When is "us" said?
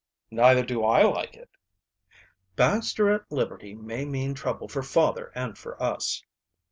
5.79-6.23